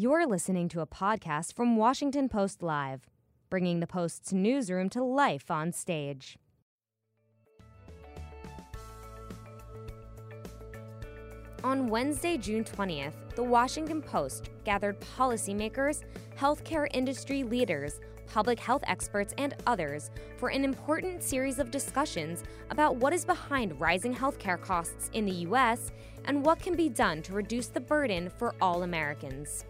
[0.00, 3.08] You're listening to a podcast from Washington Post Live,
[3.50, 6.38] bringing the Post's newsroom to life on stage.
[11.64, 16.04] On Wednesday, June 20th, the Washington Post gathered policymakers,
[16.38, 22.94] healthcare industry leaders, public health experts, and others for an important series of discussions about
[22.94, 25.90] what is behind rising healthcare costs in the U.S.
[26.26, 29.64] and what can be done to reduce the burden for all Americans.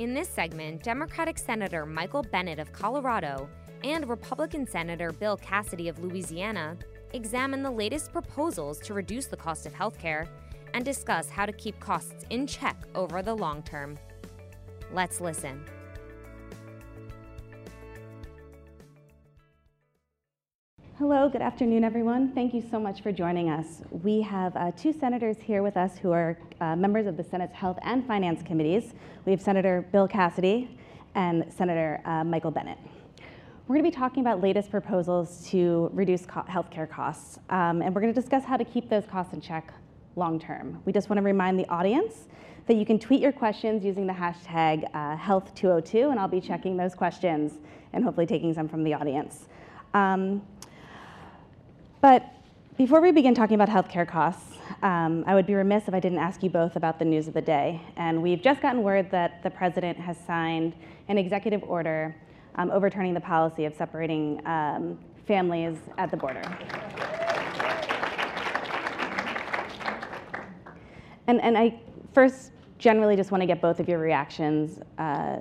[0.00, 3.48] In this segment, Democratic Senator Michael Bennet of Colorado
[3.84, 6.76] and Republican Senator Bill Cassidy of Louisiana
[7.12, 10.26] examine the latest proposals to reduce the cost of healthcare
[10.72, 13.96] and discuss how to keep costs in check over the long term.
[14.92, 15.64] Let's listen.
[20.96, 22.30] Hello, good afternoon, everyone.
[22.34, 23.82] Thank you so much for joining us.
[23.90, 27.52] We have uh, two senators here with us who are uh, members of the Senate's
[27.52, 28.94] Health and Finance Committees.
[29.24, 30.78] We have Senator Bill Cassidy
[31.16, 32.78] and Senator uh, Michael Bennet.
[33.66, 37.92] We're going to be talking about latest proposals to reduce co- healthcare costs, um, and
[37.92, 39.74] we're going to discuss how to keep those costs in check
[40.14, 40.80] long term.
[40.84, 42.28] We just want to remind the audience
[42.68, 46.76] that you can tweet your questions using the hashtag uh, Health202, and I'll be checking
[46.76, 47.54] those questions
[47.92, 49.48] and hopefully taking some from the audience.
[49.94, 50.42] Um,
[52.04, 52.34] but
[52.76, 56.18] before we begin talking about healthcare costs, um, I would be remiss if I didn't
[56.18, 57.80] ask you both about the news of the day.
[57.96, 60.74] And we've just gotten word that the president has signed
[61.08, 62.14] an executive order
[62.56, 66.42] um, overturning the policy of separating um, families at the border.
[71.26, 71.80] And, and I
[72.12, 75.38] first generally just want to get both of your reactions uh,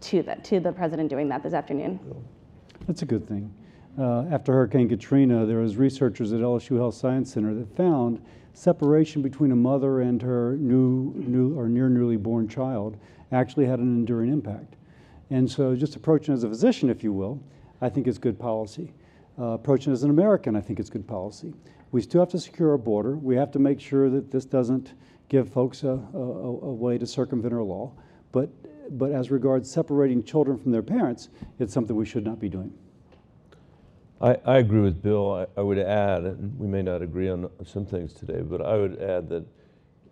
[0.00, 2.00] to, the, to the president doing that this afternoon.
[2.86, 3.52] That's a good thing
[3.98, 8.22] uh, after Hurricane Katrina, there was researchers at LSU Health Science Center that found
[8.52, 12.96] separation between a mother and her new, new or near newly born child
[13.32, 14.76] actually had an enduring impact.
[15.30, 17.40] And so, just approaching as a physician, if you will,
[17.80, 18.92] I think is good policy.
[19.38, 21.52] Uh, approaching as an American, I think it's good policy.
[21.90, 23.16] We still have to secure our border.
[23.16, 24.94] We have to make sure that this doesn't
[25.28, 27.92] give folks a, a, a way to circumvent our law.
[28.32, 28.50] But,
[28.98, 31.28] but as regards separating children from their parents,
[31.58, 32.72] it's something we should not be doing.
[34.20, 35.46] I, I agree with Bill.
[35.56, 38.76] I, I, would add, and we may not agree on some things today, but I
[38.76, 39.44] would add that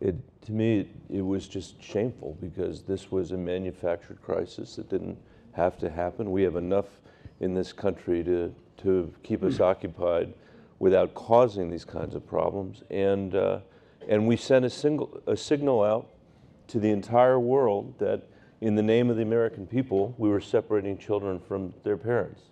[0.00, 4.90] it, to me, it, it was just shameful because this was a manufactured crisis that
[4.90, 5.16] didn't
[5.52, 6.30] have to happen.
[6.30, 6.86] We have enough
[7.40, 10.34] in this country to, to keep us occupied
[10.78, 12.82] without causing these kinds of problems.
[12.90, 13.60] And, uh,
[14.06, 16.10] and we sent a, single, a signal out
[16.68, 18.28] to the entire world that
[18.60, 22.42] in the name of the American people, we were separating children from their parents.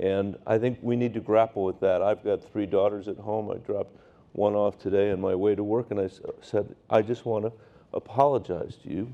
[0.00, 2.02] And I think we need to grapple with that.
[2.02, 3.50] I've got three daughters at home.
[3.50, 3.96] I dropped
[4.32, 6.10] one off today on my way to work, and I
[6.40, 7.52] said, I just want to
[7.92, 9.12] apologize to you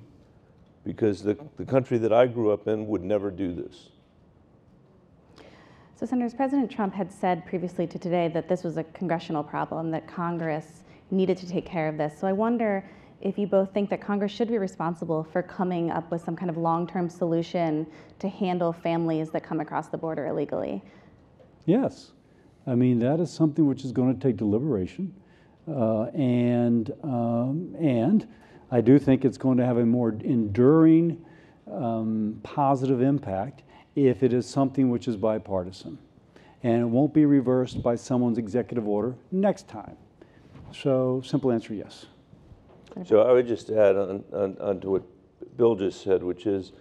[0.84, 3.90] because the, the country that I grew up in would never do this.
[5.94, 9.90] So, Senators, President Trump had said previously to today that this was a congressional problem,
[9.90, 12.18] that Congress needed to take care of this.
[12.18, 12.88] So, I wonder
[13.20, 16.50] if you both think that Congress should be responsible for coming up with some kind
[16.50, 17.86] of long term solution
[18.18, 20.82] to handle families that come across the border illegally.
[21.66, 22.12] Yes.
[22.66, 25.14] I mean, that is something which is going to take deliberation.
[25.68, 28.26] Uh, and, um, and
[28.70, 31.24] I do think it's going to have a more enduring
[31.70, 33.62] um, positive impact
[33.94, 35.98] if it is something which is bipartisan.
[36.62, 39.96] And it won't be reversed by someone's executive order next time.
[40.72, 42.06] So, simple answer yes.
[43.06, 45.02] So I would just add on, on, on, to what
[45.56, 46.72] Bill just said, which is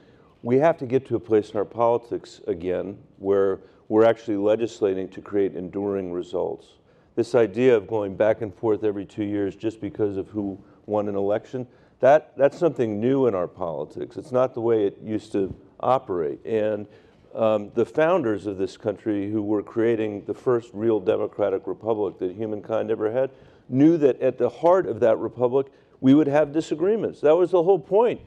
[0.42, 5.10] we have to get to a place in our politics again where we're actually legislating
[5.10, 6.68] to create enduring results.
[7.16, 11.08] This idea of going back and forth every two years just because of who won
[11.10, 11.68] an election,
[12.00, 14.16] that, that's something new in our politics.
[14.16, 16.44] It's not the way it used to operate.
[16.46, 16.88] And
[17.36, 22.36] um, the founders of this country who were creating the first real democratic republic that
[22.36, 23.32] humankind ever had
[23.68, 25.68] knew that at the heart of that republic
[26.02, 27.22] we would have disagreements.
[27.22, 28.22] That was the whole point,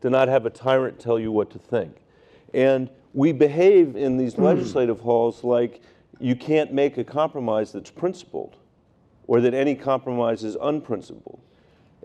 [0.00, 1.96] to not have a tyrant tell you what to think.
[2.54, 4.44] And we behave in these hmm.
[4.44, 5.82] legislative halls like
[6.20, 8.56] you can't make a compromise that's principled
[9.26, 11.40] or that any compromise is unprincipled.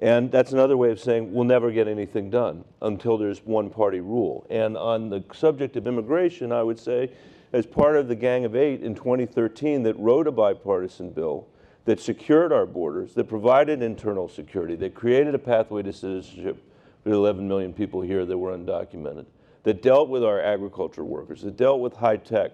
[0.01, 3.99] And that's another way of saying we'll never get anything done until there's one party
[3.99, 4.45] rule.
[4.49, 7.11] And on the subject of immigration, I would say,
[7.53, 11.47] as part of the Gang of Eight in 2013 that wrote a bipartisan bill,
[11.87, 16.61] that secured our borders, that provided internal security, that created a pathway to citizenship
[17.01, 19.25] for the 11 million people here that were undocumented,
[19.63, 22.51] that dealt with our agriculture workers, that dealt with high tech.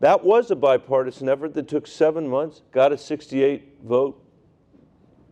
[0.00, 4.20] That was a bipartisan effort that took seven months, got a 68 vote,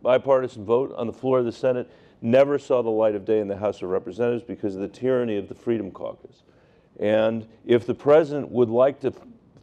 [0.01, 1.91] bipartisan vote on the floor of the Senate.
[2.21, 5.35] never saw the light of day in the House of Representatives because of the tyranny
[5.35, 6.43] of the Freedom Caucus.
[6.97, 9.11] And if the president would like to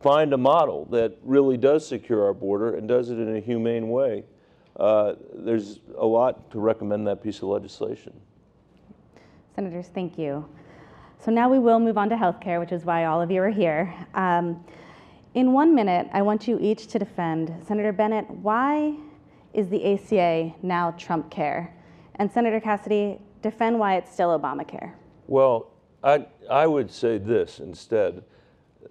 [0.00, 3.88] find a model that really does secure our border and does it in a humane
[3.88, 4.24] way,
[4.78, 8.12] uh, there's a lot to recommend that piece of legislation.
[9.54, 10.48] Senators, thank you.
[11.18, 13.50] So now we will move on to healthcare, which is why all of you are
[13.50, 13.92] here.
[14.14, 14.64] Um,
[15.34, 18.96] in one minute, I want you each to defend Senator Bennet, Why
[19.52, 21.74] is the ACA now Trump Care?
[22.16, 24.92] And Senator Cassidy, defend why it's still Obamacare.
[25.26, 25.72] Well,
[26.04, 28.22] I, I would say this instead.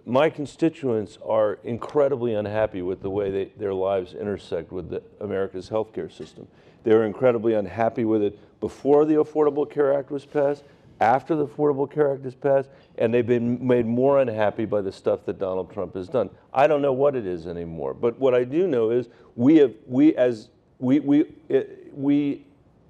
[0.05, 5.69] My constituents are incredibly unhappy with the way they, their lives intersect with the, America's
[5.69, 6.47] healthcare system.
[6.83, 10.63] They were incredibly unhappy with it before the Affordable Care Act was passed,
[10.99, 14.91] after the Affordable Care Act is passed, and they've been made more unhappy by the
[14.91, 16.29] stuff that Donald Trump has done.
[16.53, 19.73] I don't know what it is anymore, but what I do know is we have
[19.85, 20.49] we as
[20.79, 22.45] we we it, we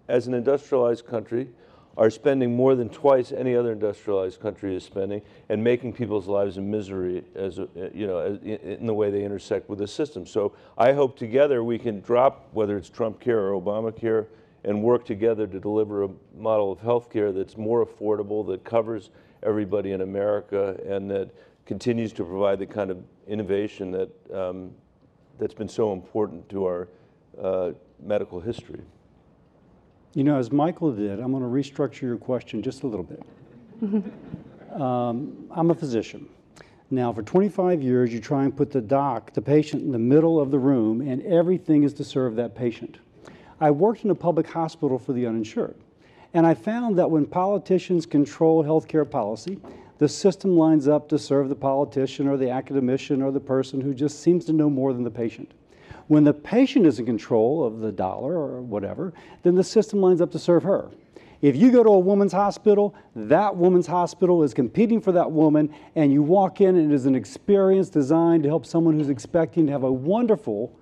[0.07, 1.49] as an industrialized country
[1.97, 6.57] are spending more than twice any other industrialized country is spending and making people's lives
[6.57, 10.25] a misery as a, you know in the way they intersect with the system.
[10.25, 14.27] So I hope together we can drop whether it's Trump care or Obamacare
[14.63, 19.09] and work together to deliver a model of health care that's more affordable, that covers
[19.43, 21.29] everybody in America, and that
[21.65, 24.71] continues to provide the kind of innovation that um,
[25.39, 26.87] that's been so important to our
[27.41, 27.71] uh,
[28.03, 28.81] medical history.
[30.13, 33.23] You know, as Michael did, I'm going to restructure your question just a little bit.
[34.81, 36.27] um, I'm a physician.
[36.89, 40.39] Now, for 25 years, you try and put the doc, the patient, in the middle
[40.39, 42.97] of the room, and everything is to serve that patient.
[43.59, 45.75] I worked in a public hospital for the uninsured,
[46.33, 49.59] and I found that when politicians control healthcare policy,
[49.97, 53.93] the system lines up to serve the politician or the academician or the person who
[53.93, 55.51] just seems to know more than the patient.
[56.07, 59.13] When the patient is in control of the dollar or whatever,
[59.43, 60.89] then the system lines up to serve her.
[61.41, 65.73] If you go to a woman's hospital, that woman's hospital is competing for that woman,
[65.95, 69.67] and you walk in and it is an experience designed to help someone who's expecting
[69.67, 70.73] to have a wonderful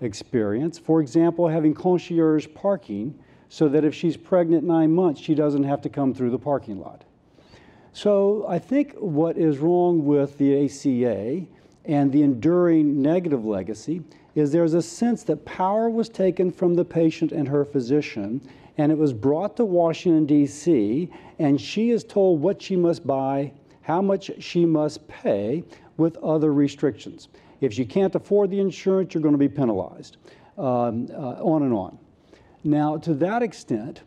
[0.00, 0.78] experience.
[0.78, 3.18] For example, having concierge parking
[3.48, 6.78] so that if she's pregnant nine months, she doesn't have to come through the parking
[6.80, 7.04] lot.
[7.92, 11.46] So I think what is wrong with the ACA
[11.84, 14.02] and the enduring negative legacy
[14.36, 18.40] is there's a sense that power was taken from the patient and her physician,
[18.76, 23.50] and it was brought to Washington, D.C., and she is told what she must buy,
[23.80, 25.64] how much she must pay,
[25.96, 27.28] with other restrictions.
[27.62, 30.18] If you can't afford the insurance, you're going to be penalized,
[30.58, 31.98] um, uh, on and on.
[32.62, 34.02] Now, to that extent,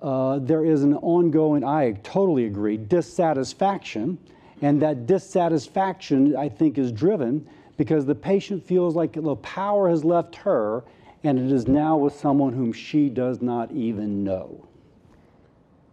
[0.00, 4.16] uh, there is an ongoing, I totally agree, dissatisfaction,
[4.62, 10.04] and that dissatisfaction, I think, is driven because the patient feels like the power has
[10.04, 10.84] left her
[11.22, 14.68] and it is now with someone whom she does not even know.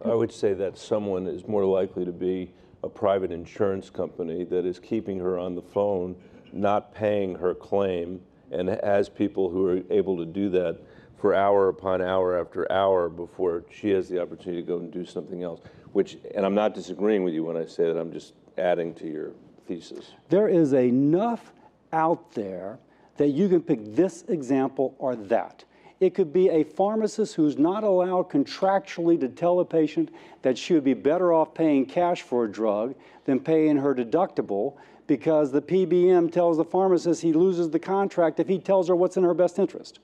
[0.04, 2.52] I would say that someone is more likely to be
[2.82, 6.16] a private insurance company that is keeping her on the phone,
[6.52, 8.20] not paying her claim,
[8.50, 10.78] and has people who are able to do that
[11.16, 15.06] for hour upon hour after hour before she has the opportunity to go and do
[15.06, 15.60] something else.
[15.92, 19.06] Which, and I'm not disagreeing with you when I say that, I'm just adding to
[19.06, 19.32] your
[19.66, 20.12] thesis.
[20.28, 21.52] There is enough
[21.92, 22.78] out there
[23.16, 25.64] that you can pick this example or that.
[26.00, 30.10] It could be a pharmacist who's not allowed contractually to tell a patient
[30.42, 34.74] that she would be better off paying cash for a drug than paying her deductible
[35.06, 39.16] because the PBM tells the pharmacist he loses the contract if he tells her what's
[39.16, 40.00] in her best interest.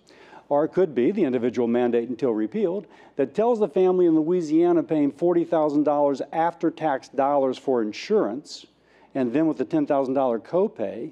[0.49, 4.83] Or it could be the individual mandate until repealed that tells the family in Louisiana
[4.83, 8.67] paying $40,000 after tax dollars for insurance
[9.15, 11.11] and then with the $10,000 copay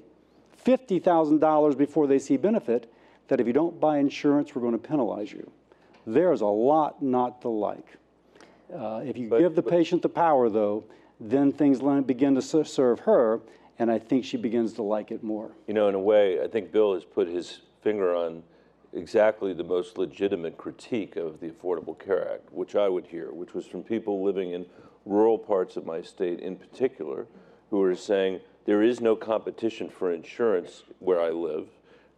[0.67, 2.91] $50,000 before they see benefit,
[3.29, 5.49] that if you don't buy insurance, we're going to penalize you.
[6.05, 7.97] There's a lot not to like.
[8.73, 10.83] Uh, if you but, give the but, patient the power, though,
[11.19, 13.39] then things begin to serve her,
[13.79, 15.51] and I think she begins to like it more.
[15.67, 18.43] You know, in a way, I think Bill has put his finger on
[18.93, 23.53] exactly the most legitimate critique of the Affordable Care Act, which I would hear, which
[23.53, 24.65] was from people living in
[25.05, 27.27] rural parts of my state in particular,
[27.69, 31.69] who are saying, there is no competition for insurance where I live.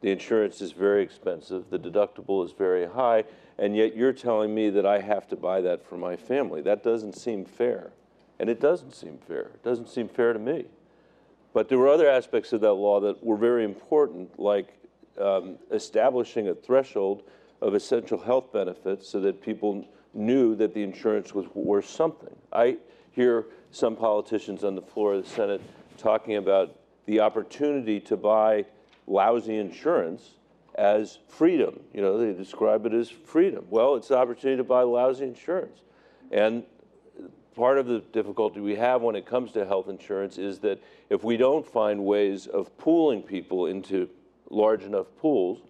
[0.02, 3.26] The insurance is very expensive, the deductible is very high,
[3.60, 6.62] and yet you're telling me that I have to buy that for my family.
[6.62, 7.92] That doesn't seem fair.
[8.40, 9.52] And it doesn't seem fair.
[9.54, 10.66] It doesn't seem fair to me.
[11.54, 14.74] But there were other aspects of that law that were very important, like
[15.22, 17.24] um, establishing a threshold
[17.62, 22.36] of essential health benefits so that people knew that the insurance was worth something.
[22.52, 22.78] I
[23.12, 25.62] hear some politicians on the floor of the Senate
[26.00, 26.76] talking about
[27.06, 28.66] the opportunity to buy
[29.08, 30.36] lousy insurance
[30.76, 31.80] as freedom.
[31.94, 33.66] You know, they describe it as freedom.
[33.70, 35.82] Well, it's the opportunity to buy lousy insurance.
[36.32, 36.64] And
[37.56, 41.24] part of the difficulty we have when it comes to health insurance is that if
[41.24, 44.10] we don't find ways of pooling people into
[44.50, 45.62] large enough pools,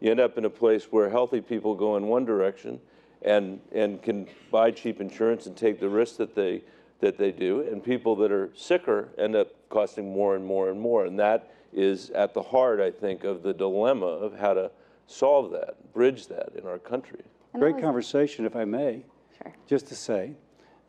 [0.00, 2.80] you end up in a place where healthy people go in one direction
[3.22, 6.62] and, and can buy cheap insurance and take the risk that they,
[7.00, 10.80] that they do, and people that are sicker end up costing more and more and
[10.80, 11.04] more.
[11.04, 14.70] And that is at the heart, I think, of the dilemma of how to
[15.06, 17.22] solve that, bridge that in our country.
[17.52, 19.02] And Great was- conversation, if I may.
[19.42, 19.52] Sure.
[19.66, 20.34] Just to say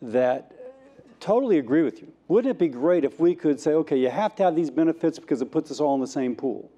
[0.01, 0.53] that
[1.19, 2.11] totally agree with you.
[2.27, 5.19] Wouldn't it be great if we could say, okay, you have to have these benefits
[5.19, 6.71] because it puts us all in the same pool.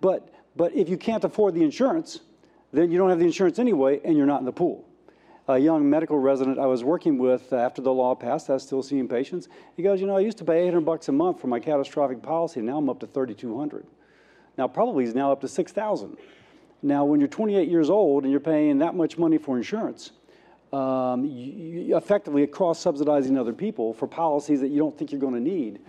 [0.00, 2.20] But but if you can't afford the insurance,
[2.72, 4.84] then you don't have the insurance anyway, and you're not in the pool.
[5.50, 8.84] A young medical resident I was working with after the law passed, I was still
[8.84, 9.48] seeing patients.
[9.76, 12.22] He goes, you know, I used to pay 800 bucks a month for my catastrophic
[12.22, 12.60] policy.
[12.60, 13.84] and Now I'm up to 3,200.
[14.56, 16.16] Now probably he's now up to 6,000.
[16.82, 20.12] Now, when you're 28 years old and you're paying that much money for insurance,
[20.72, 25.34] um, you, you effectively cross-subsidizing other people for policies that you don't think you're going
[25.34, 25.80] to need,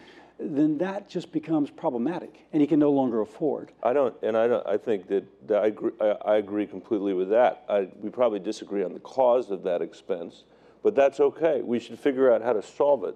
[0.42, 3.72] then that just becomes problematic, and you can no longer afford.
[3.84, 7.14] I don't, and I don't, I think that, that I agree, I, I agree completely
[7.14, 7.64] with that.
[7.70, 10.44] I, we probably disagree on the cause of that expense,
[10.84, 11.62] but that's okay.
[11.62, 13.16] We should figure out how to solve it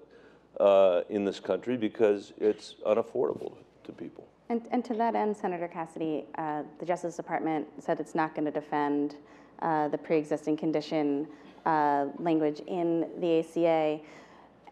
[0.60, 3.54] uh, in this country because it's unaffordable
[3.84, 4.28] to people.
[4.48, 8.44] And, and to that end, Senator Cassidy, uh, the Justice Department said it's not going
[8.44, 9.16] to defend
[9.60, 11.26] uh, the pre-existing condition
[11.64, 14.00] uh, language in the ACA.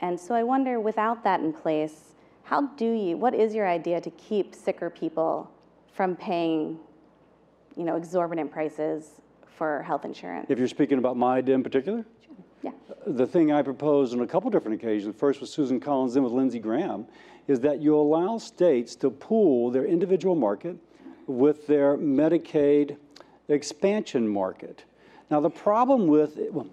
[0.01, 2.14] And so I wonder, without that in place,
[2.45, 5.51] how do you, what is your idea to keep sicker people
[5.95, 6.79] from paying,
[7.77, 9.21] you know, exorbitant prices
[9.57, 10.47] for health insurance?
[10.49, 12.05] If you're speaking about my idea in particular,
[12.63, 12.73] Yeah.
[13.07, 16.33] the thing I proposed on a couple different occasions, first with Susan Collins, then with
[16.33, 17.07] Lindsey Graham,
[17.49, 20.77] is that you allow states to pool their individual market
[21.27, 22.97] with their Medicaid
[23.49, 24.85] expansion market.
[25.31, 26.67] Now, the problem with well,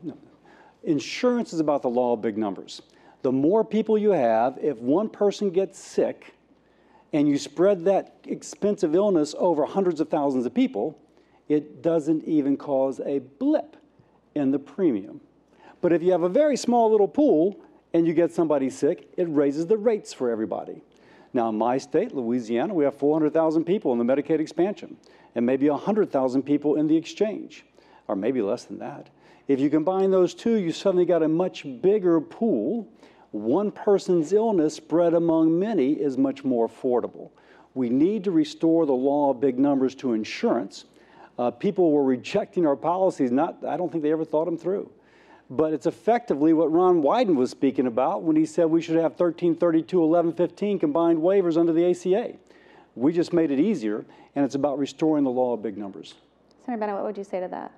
[0.83, 2.81] insurance is about the law of big numbers.
[3.21, 6.33] The more people you have, if one person gets sick
[7.13, 10.97] and you spread that expensive illness over hundreds of thousands of people,
[11.49, 13.77] it doesn't even cause a blip
[14.35, 15.19] in the premium.
[15.81, 17.59] But if you have a very small little pool
[17.93, 20.81] and you get somebody sick, it raises the rates for everybody.
[21.33, 24.97] Now, in my state, Louisiana, we have 400,000 people in the Medicaid expansion
[25.35, 27.65] and maybe 100,000 people in the exchange,
[28.07, 29.09] or maybe less than that.
[29.47, 32.87] If you combine those two, you suddenly got a much bigger pool.
[33.31, 37.31] One person's illness spread among many is much more affordable.
[37.73, 40.85] We need to restore the law of big numbers to insurance.
[41.39, 44.91] Uh, people were rejecting our policies, not, I don't think they ever thought them through.
[45.49, 49.11] But it's effectively what Ron Wyden was speaking about when he said we should have
[49.13, 52.33] 1332, 1115 combined waivers under the ACA.
[52.95, 56.15] We just made it easier, and it's about restoring the law of big numbers.
[56.65, 57.71] Senator Bennet, what would you say to that?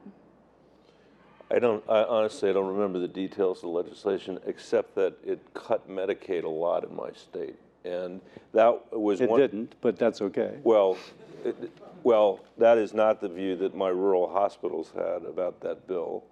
[1.53, 5.39] I don't, I honestly, I don't remember the details of the legislation, except that it
[5.53, 7.55] cut Medicaid a lot in my state.
[7.85, 8.21] And
[8.53, 9.39] that was It one.
[9.39, 10.57] didn't, but that's okay.
[10.63, 10.97] Well,
[11.45, 11.55] it,
[12.03, 16.23] well, that is not the view that my rural hospitals had about that bill,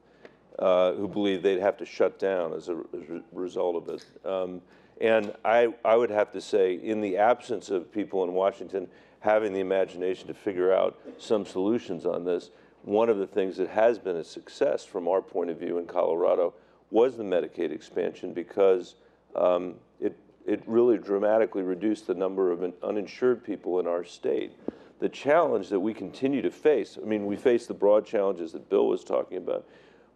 [0.57, 4.05] uh, who believed they'd have to shut down as a, as a result of it.
[4.25, 4.61] Um,
[4.99, 8.87] and I, I would have to say, in the absence of people in Washington
[9.19, 12.49] having the imagination to figure out some solutions on this,
[12.83, 15.85] one of the things that has been a success from our point of view in
[15.85, 16.53] Colorado
[16.89, 18.95] was the Medicaid expansion because
[19.35, 24.51] um, it, it really dramatically reduced the number of uninsured people in our state.
[24.99, 28.69] The challenge that we continue to face, I mean, we face the broad challenges that
[28.69, 29.65] Bill was talking about,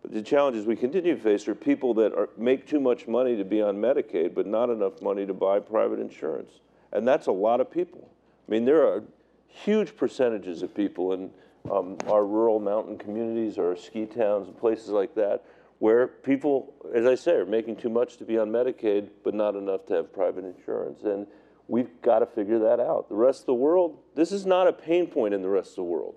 [0.01, 3.35] but the challenges we continue to face are people that are, make too much money
[3.35, 6.59] to be on Medicaid, but not enough money to buy private insurance.
[6.91, 8.09] And that's a lot of people.
[8.47, 9.03] I mean, there are
[9.47, 11.31] huge percentages of people in
[11.71, 15.43] um, our rural mountain communities or ski towns and places like that
[15.79, 19.55] where people, as I say, are making too much to be on Medicaid, but not
[19.55, 21.03] enough to have private insurance.
[21.03, 21.27] And
[21.67, 23.09] we've got to figure that out.
[23.09, 25.75] The rest of the world, this is not a pain point in the rest of
[25.77, 26.15] the world.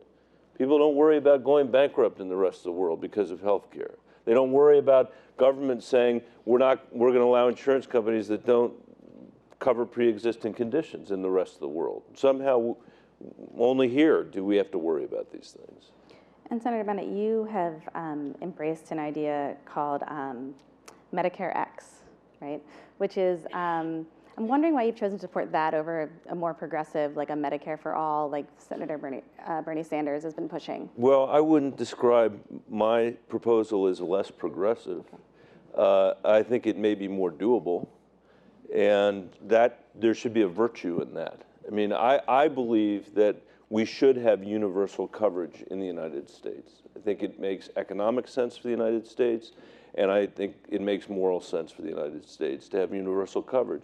[0.56, 3.70] People don't worry about going bankrupt in the rest of the world because of health
[3.70, 3.94] care.
[4.24, 8.44] They don't worry about government saying we're not we're going to allow insurance companies that
[8.44, 8.74] don't
[9.58, 12.02] cover pre-existing conditions in the rest of the world.
[12.14, 12.76] Somehow
[13.58, 15.90] only here do we have to worry about these things.
[16.50, 20.54] And Senator Bennet, you have um, embraced an idea called um,
[21.12, 21.84] Medicare X,
[22.40, 22.62] right?
[22.96, 24.06] Which is, um,
[24.36, 27.78] I'm wondering why you've chosen to support that over a more progressive, like a Medicare
[27.78, 30.88] for all, like Senator Bernie, uh, Bernie Sanders has been pushing.
[30.96, 35.04] Well, I wouldn't describe my proposal as less progressive.
[35.74, 37.88] Uh, I think it may be more doable,
[38.74, 41.42] and that there should be a virtue in that.
[41.68, 43.36] I mean, I, I believe that
[43.68, 46.72] we should have universal coverage in the United States.
[46.96, 49.52] I think it makes economic sense for the United States,
[49.94, 53.82] and I think it makes moral sense for the United States to have universal coverage.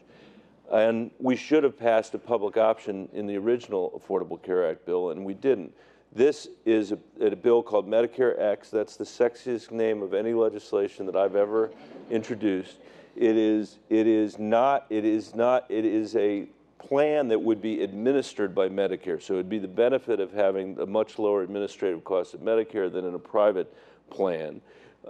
[0.73, 5.11] And we should have passed a public option in the original Affordable Care Act bill,
[5.11, 5.73] and we didn't.
[6.15, 8.71] This is a, a, bill called Medicare X.
[8.71, 11.71] That's the sexiest name of any legislation that I've ever
[12.09, 12.77] introduced.
[13.17, 16.47] It is, it is not, it is not, it is a
[16.89, 19.21] plan that would be administered by Medicare.
[19.23, 23.05] So it'd be the benefit of having a much lower administrative cost of Medicare than
[23.05, 23.73] in a private
[24.11, 24.61] plan.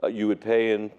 [0.03, 0.91] Uh, you would pay in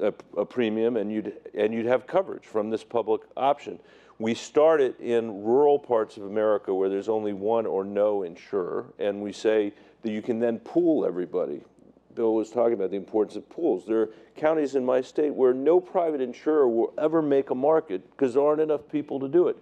[0.00, 3.78] a, a, premium and you'd, and you'd have coverage from this public option.
[4.18, 9.20] We started in rural parts of America where there's only one or no insurer, and
[9.22, 11.60] we say that you can then pool everybody.
[12.14, 13.84] Bill was talking about the importance of pools.
[13.84, 18.10] There are counties in my state where no private insurer will ever make a market
[18.10, 19.58] because there aren't enough people to do it.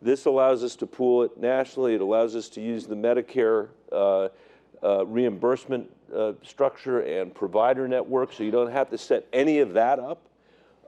[0.00, 1.94] This allows us to pool it nationally.
[1.94, 4.28] It allows us to use the Medicare uh,
[4.82, 9.72] uh, reimbursement uh, structure and provider network, so you don't have to set any of
[9.74, 10.22] that up.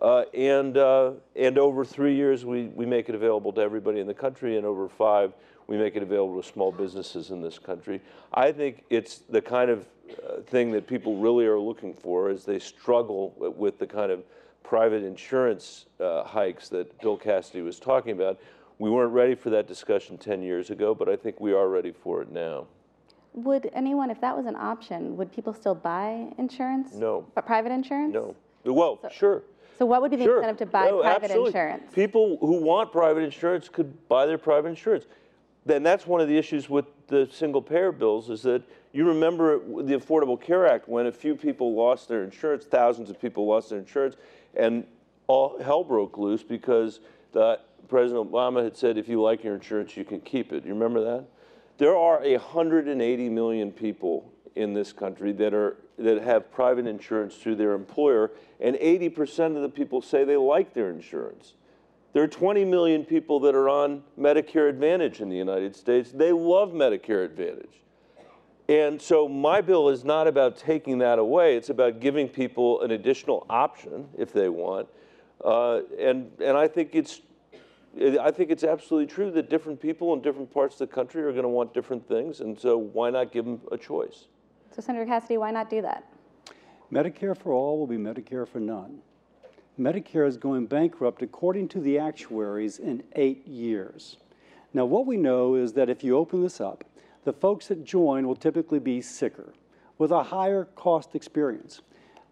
[0.00, 4.06] Uh, and, uh, and over three years, we, we make it available to everybody in
[4.06, 5.32] the country, and over five,
[5.66, 8.00] we make it available to small businesses in this country.
[8.32, 12.44] I think it's the kind of uh, thing that people really are looking for as
[12.44, 14.22] they struggle with the kind of
[14.62, 18.38] private insurance hikes that Bill Cassidy was talking about.
[18.80, 21.92] We weren't ready for that discussion 10 years ago, but I think we are ready
[21.92, 22.66] for it now.
[23.34, 26.94] Would anyone, if that was an option, would people still buy insurance?
[26.94, 27.26] No.
[27.34, 28.14] But private insurance?
[28.14, 28.34] No.
[28.64, 29.42] Well, so, sure.
[29.78, 30.38] So what would be the sure.
[30.38, 31.48] incentive to buy no, private absolutely.
[31.48, 31.94] insurance?
[31.94, 35.04] People who want private insurance could buy their private insurance.
[35.66, 39.58] Then that's one of the issues with the single payer bills is that you remember
[39.58, 43.68] the Affordable Care Act when a few people lost their insurance, thousands of people lost
[43.68, 44.16] their insurance,
[44.54, 44.86] and
[45.26, 47.00] all hell broke loose because
[47.32, 47.60] the
[47.90, 50.64] President Obama had said, if you like your insurance, you can keep it.
[50.64, 51.26] You remember that?
[51.76, 57.56] There are 180 million people in this country that are that have private insurance through
[57.56, 61.54] their employer, and 80% of the people say they like their insurance.
[62.12, 66.10] There are 20 million people that are on Medicare Advantage in the United States.
[66.10, 67.82] They love Medicare Advantage.
[68.68, 71.56] And so my bill is not about taking that away.
[71.56, 74.88] It's about giving people an additional option if they want.
[75.44, 77.20] Uh, and, and I think it's
[77.98, 81.32] I think it's absolutely true that different people in different parts of the country are
[81.32, 84.26] going to want different things, and so why not give them a choice?
[84.70, 86.04] So, Senator Cassidy, why not do that?
[86.92, 89.00] Medicare for all will be Medicare for none.
[89.78, 94.18] Medicare is going bankrupt, according to the actuaries, in eight years.
[94.72, 96.84] Now, what we know is that if you open this up,
[97.24, 99.52] the folks that join will typically be sicker
[99.98, 101.82] with a higher cost experience.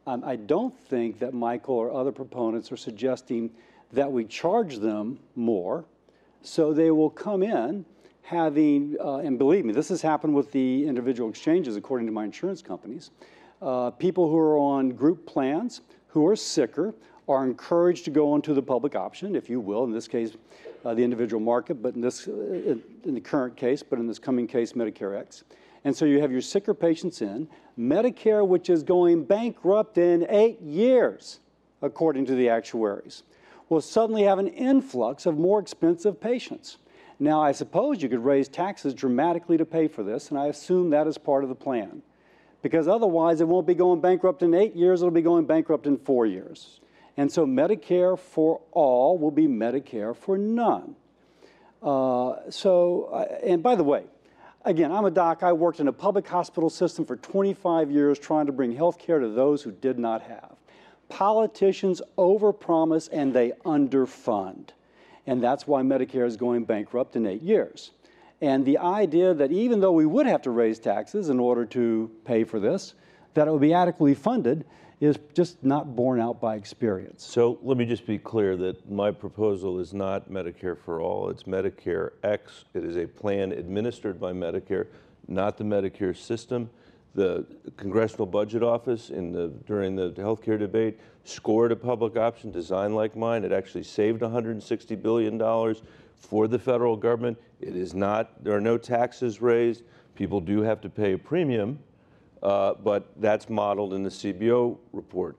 [0.07, 3.51] Um, I don't think that Michael or other proponents are suggesting
[3.93, 5.85] that we charge them more
[6.43, 7.85] so they will come in
[8.23, 12.25] having, uh, and believe me, this has happened with the individual exchanges according to my
[12.25, 13.11] insurance companies.
[13.61, 16.95] Uh, people who are on group plans who are sicker
[17.27, 20.37] are encouraged to go onto the public option, if you will, in this case,
[20.85, 24.07] uh, the individual market, but in this, uh, in, in the current case, but in
[24.07, 25.45] this coming case, Medicare X.
[25.85, 27.49] And so you have your sicker patients in,
[27.79, 31.41] Medicare, which is going bankrupt in eight years,
[31.83, 33.23] according to the actuaries
[33.69, 36.79] will suddenly have an influx of more expensive patients.
[37.21, 40.91] Now, I suppose you could raise taxes dramatically to pay for this, and I assume
[40.91, 42.03] that is part of the plan.
[42.63, 45.99] Because otherwise, it won't be going bankrupt in eight years, it'll be going bankrupt in
[45.99, 46.81] four years.
[47.17, 50.95] And so, Medicare for all will be Medicare for none.
[51.83, 54.05] Uh, so, uh, and by the way,
[54.65, 55.43] again, I'm a doc.
[55.43, 59.19] I worked in a public hospital system for 25 years trying to bring health care
[59.19, 60.57] to those who did not have
[61.09, 64.71] politicians overpromise and they underfund.
[65.27, 67.91] And that's why Medicare is going bankrupt in eight years.
[68.41, 72.11] And the idea that even though we would have to raise taxes in order to
[72.25, 72.95] pay for this,
[73.35, 74.65] that it would be adequately funded
[75.01, 77.25] is just not borne out by experience.
[77.25, 81.45] So let me just be clear that my proposal is not Medicare for all, it's
[81.45, 82.65] Medicare X.
[82.75, 84.87] It is a plan administered by Medicare,
[85.29, 86.71] not the Medicare system
[87.19, 87.45] the
[87.77, 93.17] Congressional Budget Office in the, during the healthcare debate scored a public option design like
[93.17, 93.43] mine.
[93.43, 95.39] It actually saved $160 billion
[96.15, 97.37] for the federal government.
[97.61, 99.83] It is not, there are no taxes raised.
[100.15, 101.81] People do have to pay a premium,
[102.41, 105.37] uh, but that's modeled in the CBO report.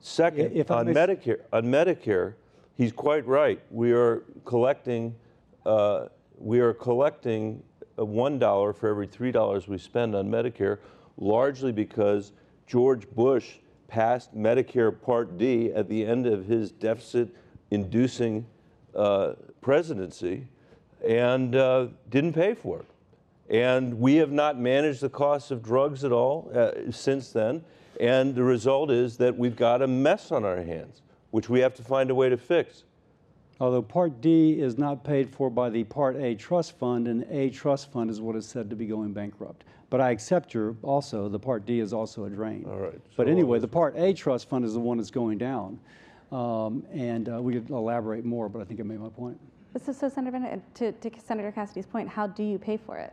[0.00, 2.34] Second, on Medicare, on Medicare,
[2.76, 3.60] he's quite right.
[3.70, 5.14] We are collecting,
[5.64, 6.06] uh,
[6.38, 7.62] we are collecting
[7.98, 10.78] $1 for every $3 we spend on Medicare,
[11.16, 12.32] largely because
[12.66, 13.54] George Bush
[13.88, 17.34] passed Medicare Part D at the end of his deficit
[17.70, 18.46] inducing
[18.94, 20.46] uh, presidency
[21.06, 22.86] and uh, didn't pay for it.
[23.50, 27.62] And we have not managed the costs of drugs at all uh, since then.
[28.00, 31.74] And the result is that we've got a mess on our hands, which we have
[31.74, 32.84] to find a way to fix.
[33.60, 37.50] Although Part D is not paid for by the Part A trust fund, and A
[37.50, 39.64] trust fund is what is said to be going bankrupt.
[39.94, 42.66] But I accept your, also, the Part D is also a drain.
[42.68, 45.38] All right, But so anyway, the Part A trust fund is the one that's going
[45.38, 45.78] down.
[46.32, 49.38] Um, And uh, we could elaborate more, but I think I made my point.
[49.80, 53.12] So, so Senator Bennet, to, to Senator Cassidy's point, how do you pay for it?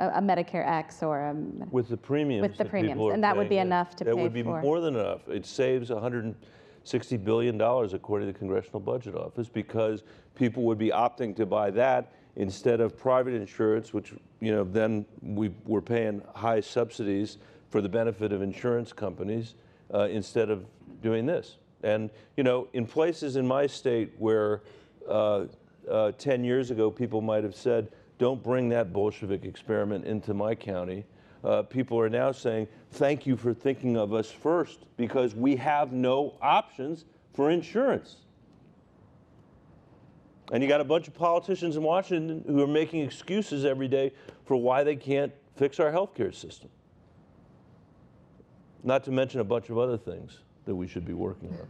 [0.00, 1.32] A, a Medicare X or a,
[1.70, 2.42] With the premiums.
[2.42, 4.22] With the premiums, are and that would be paying, enough to pay for That pay
[4.24, 5.28] would be for- more than enough.
[5.28, 10.02] It saves 160 billion dollars according to the Congressional Budget Office because
[10.34, 15.04] people would be opting to buy that instead of private insurance, which you know then
[15.22, 17.38] we we're paying high subsidies
[17.70, 19.54] for the benefit of insurance companies
[19.94, 20.64] uh, instead of
[21.02, 21.56] doing this.
[21.82, 24.62] And you know, in places in my state where
[25.08, 25.46] uh,
[25.90, 30.54] uh, 10 years ago people might have said, "Don't bring that Bolshevik experiment into my
[30.54, 31.04] county."
[31.44, 35.92] uh, people are now saying, thank you for thinking of us first because we have
[35.92, 38.16] no options for insurance.
[40.52, 44.12] And you got a bunch of politicians in Washington who are making excuses every day
[44.44, 46.70] for why they can't fix our healthcare system.
[48.82, 51.68] Not to mention a bunch of other things that we should be working on.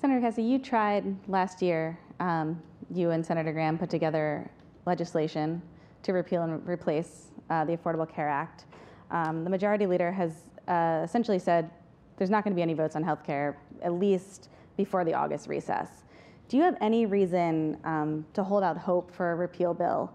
[0.00, 2.60] Senator Cassidy, you tried last year, um,
[2.92, 4.50] you and Senator Graham put together
[4.86, 5.60] legislation
[6.02, 8.64] to repeal and replace uh, the Affordable Care Act.
[9.10, 10.32] Um, the majority leader has
[10.66, 11.70] uh, essentially said
[12.16, 15.48] there's not going to be any votes on health care, at least before the August
[15.48, 16.04] recess.
[16.48, 20.10] Do you have any reason um, to hold out hope for a repeal bill?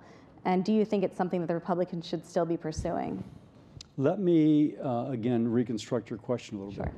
[0.46, 3.24] And do you think it's something that the Republicans should still be pursuing?
[3.98, 6.94] Let me, uh, again, reconstruct your question a little bit.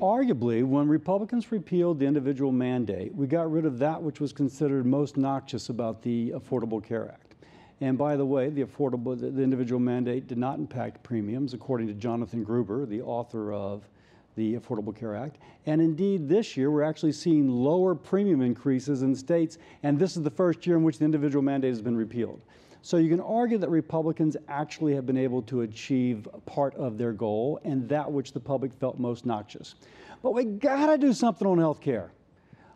[0.00, 4.84] Arguably, when Republicans repealed the individual mandate, we got rid of that which was considered
[4.84, 7.36] most noxious about the Affordable Care Act.
[7.80, 11.86] And by the way, the affordable, the, the individual mandate did not impact premiums, according
[11.86, 13.88] to Jonathan Gruber, the author of
[14.36, 15.38] the Affordable Care Act.
[15.66, 20.22] And indeed, this year we're actually seeing lower premium increases in states, and this is
[20.22, 22.40] the first year in which the individual mandate has been repealed.
[22.82, 27.12] So you can argue that Republicans actually have been able to achieve part of their
[27.12, 29.74] goal and that which the public felt most noxious.
[30.22, 32.12] But we gotta do something on health care.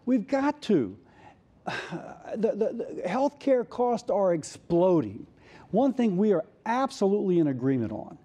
[0.05, 0.97] We've got to.
[2.35, 5.27] The, the, the health care costs are exploding.
[5.71, 8.17] One thing we are absolutely in agreement on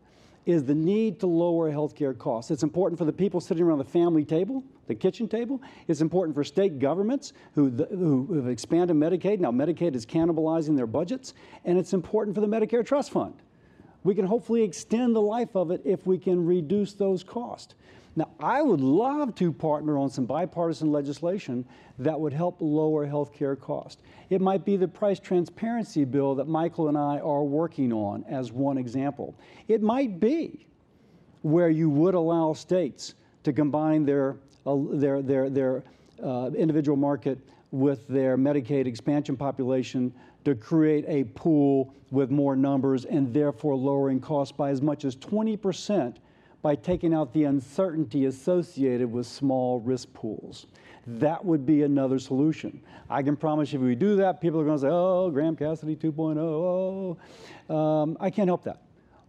[0.47, 2.51] is the need to lower healthcare costs.
[2.51, 5.61] It's important for the people sitting around the family table, the kitchen table.
[5.89, 9.39] It's important for state governments who, who have expanded Medicaid.
[9.39, 11.33] Now, Medicaid is cannibalizing their budgets.
[11.65, 13.35] And it's important for the Medicare Trust Fund.
[14.07, 17.75] We can hopefully extend the life of it if we can reduce those costs.
[18.15, 21.65] Now, I would love to partner on some bipartisan legislation
[21.99, 24.01] that would help lower healthcare costs.
[24.29, 28.53] It might be the price transparency bill that Michael and I are working on as
[28.53, 29.35] one example.
[29.67, 30.65] It might be
[31.41, 35.83] where you would allow states to combine their, uh, their, their, their
[36.23, 37.39] uh, individual market
[37.71, 40.13] with their Medicaid expansion population
[40.47, 45.13] to create a pool with more numbers and therefore lowering costs by as much as
[45.17, 46.19] 20 percent
[46.61, 50.65] by taking out the uncertainty associated with small risk pools.
[51.05, 52.81] That would be another solution.
[53.09, 55.57] I can promise you if we do that, people are going to say, oh, Graham
[55.57, 57.17] Cassidy 2.0.
[57.69, 57.73] Oh.
[57.73, 58.81] Um, I can't help that.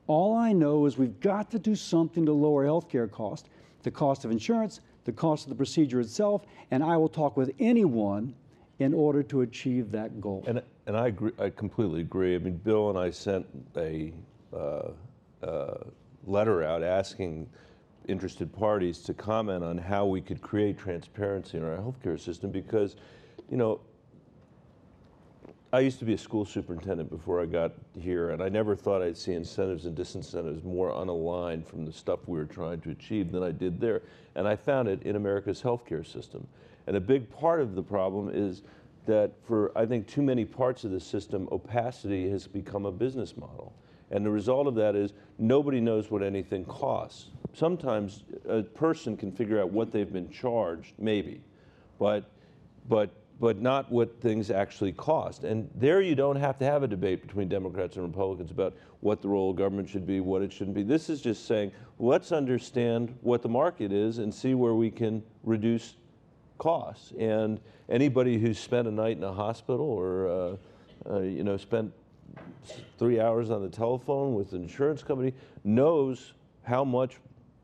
[0.07, 3.49] All I know is we've got to do something to lower healthcare costs,
[3.83, 7.53] the cost of insurance, the cost of the procedure itself, and I will talk with
[7.59, 8.35] anyone
[8.79, 10.45] in order to achieve that goal.
[10.47, 12.35] And, and I, agree, I completely agree.
[12.35, 13.47] I mean, Bill and I sent
[13.77, 14.11] a
[14.57, 14.89] uh,
[15.43, 15.75] uh,
[16.25, 17.47] letter out asking
[18.09, 22.97] interested parties to comment on how we could create transparency in our healthcare system because,
[23.51, 23.81] you know,
[25.75, 29.03] I used to be a school superintendent before I got here, and I never thought
[29.03, 33.31] I'd see incentives and disincentives more unaligned from the stuff we were trying to achieve
[33.31, 34.01] than I did there.
[34.35, 36.47] And I found it in America's healthcare system.
[36.87, 38.63] And a big part of the problem is
[39.09, 43.37] that for, I think, too many parts of the system, opacity has become a business
[43.37, 43.75] model.
[44.11, 47.27] And the result of that is nobody knows what anything costs.
[47.53, 51.41] Sometimes a person can figure out what they've been charged, maybe,
[51.99, 52.31] but,
[52.89, 55.45] but, but not what things actually cost.
[55.45, 59.23] And there you don't have to have a debate between Democrats and Republicans about what
[59.23, 60.83] the role of government should be, what it shouldn't be.
[60.83, 65.23] This is just saying, let's understand what the market is and see where we can
[65.45, 65.95] reduce
[66.59, 67.13] costs.
[67.19, 70.57] And anybody who's spent a night in a hospital or, uh,
[71.11, 71.93] uh, you know, spent
[72.99, 75.33] three hours on the telephone with an insurance company
[75.65, 77.19] knows how much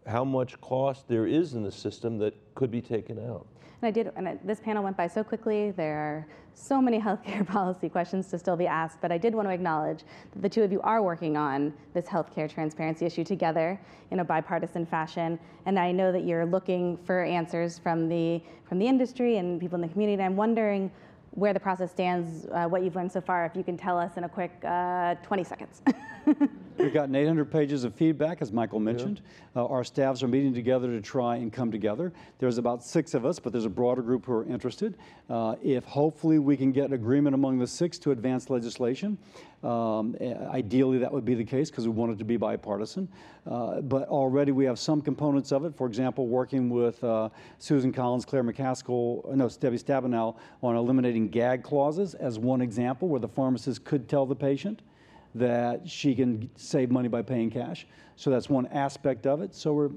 [0.06, 3.46] how much cost there is in the system that could be taken out.
[3.84, 5.70] And I did, and I, this panel went by so quickly.
[5.70, 9.46] There are so many healthcare policy questions to still be asked, but I did want
[9.46, 13.78] to acknowledge that the two of you are working on this healthcare transparency issue together
[14.10, 15.38] in a bipartisan fashion.
[15.66, 19.74] And I know that you're looking for answers from the from the industry and people
[19.74, 20.14] in the community.
[20.14, 20.90] And I'm wondering
[21.34, 24.16] where the process stands, uh, what you've learned so far, if you can tell us
[24.16, 25.82] in a quick uh, 20 seconds.
[26.78, 29.20] We've gotten 800 pages of feedback, as Michael mentioned.
[29.54, 29.62] Yeah.
[29.62, 32.12] Uh, our staffs are meeting together to try and come together.
[32.38, 34.96] There's about six of us, but there's a broader group who are interested.
[35.30, 39.18] Uh, if hopefully we can get an agreement among the six to advance legislation,
[39.62, 43.08] um, ideally that would be the case because we want it to be bipartisan.
[43.46, 45.76] Uh, but already we have some components of it.
[45.76, 51.62] For example, working with uh, Susan Collins, Claire McCaskill, no, Debbie Stabenow on eliminating gag
[51.62, 54.82] clauses as one example where the pharmacist could tell the patient
[55.34, 57.86] that she can save money by paying cash.
[58.16, 59.54] So that's one aspect of it.
[59.54, 59.90] So we're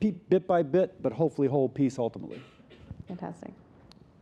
[0.00, 2.42] bit by bit, but hopefully whole piece ultimately.
[3.06, 3.52] Fantastic.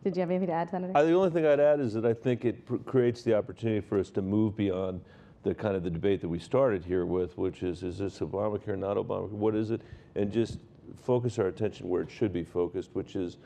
[0.05, 0.93] Did you have anything to add, Senator?
[0.95, 3.99] I, the only thing I'd add is that I think it creates the opportunity for
[3.99, 5.01] us to move beyond
[5.43, 8.79] the kind of the debate that we started here with, which is, is this Obamacare,
[8.79, 9.81] not Obamacare, what is it?
[10.15, 10.59] And just
[11.03, 13.39] focus our attention where it should be focused, which is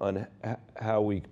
[0.00, 0.26] on
[0.80, 1.22] how we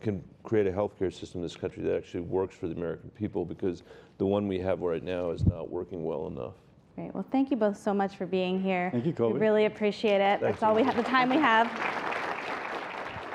[0.00, 3.44] can create a healthcare system in this country that actually works for the American people
[3.44, 3.82] because
[4.18, 6.54] the one we have right now is not working well enough.
[6.94, 7.14] Great.
[7.14, 8.90] Well, thank you both so much for being here.
[8.90, 9.34] Thank you, Colby.
[9.34, 10.40] We really appreciate it.
[10.40, 11.68] Thanks That's all we have, the time we have.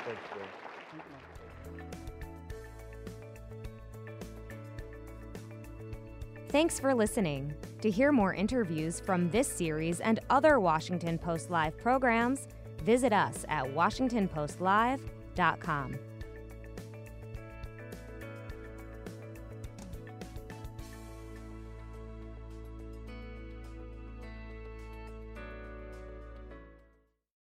[0.04, 0.20] Thanks,
[6.48, 7.54] Thanks for listening.
[7.82, 12.46] To hear more interviews from this series and other Washington Post Live programs,
[12.84, 15.98] visit us at WashingtonPostLive.com.